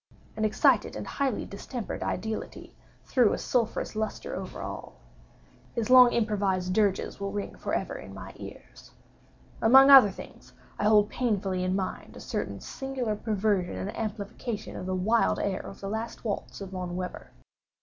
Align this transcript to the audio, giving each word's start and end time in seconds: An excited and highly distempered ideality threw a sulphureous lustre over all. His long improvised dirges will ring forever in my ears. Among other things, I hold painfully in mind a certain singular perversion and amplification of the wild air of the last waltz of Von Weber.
An 0.35 0.45
excited 0.45 0.95
and 0.95 1.05
highly 1.05 1.45
distempered 1.45 2.01
ideality 2.01 2.75
threw 3.05 3.33
a 3.33 3.37
sulphureous 3.37 3.95
lustre 3.95 4.35
over 4.35 4.59
all. 4.63 4.95
His 5.75 5.91
long 5.91 6.11
improvised 6.11 6.73
dirges 6.73 7.19
will 7.19 7.31
ring 7.31 7.53
forever 7.55 7.93
in 7.99 8.11
my 8.11 8.33
ears. 8.37 8.93
Among 9.61 9.91
other 9.91 10.09
things, 10.09 10.53
I 10.79 10.85
hold 10.85 11.11
painfully 11.11 11.63
in 11.63 11.75
mind 11.75 12.17
a 12.17 12.19
certain 12.19 12.59
singular 12.61 13.15
perversion 13.15 13.75
and 13.77 13.95
amplification 13.95 14.75
of 14.75 14.87
the 14.87 14.95
wild 14.95 15.37
air 15.37 15.59
of 15.61 15.81
the 15.81 15.87
last 15.87 16.25
waltz 16.25 16.61
of 16.61 16.69
Von 16.69 16.95
Weber. 16.95 17.29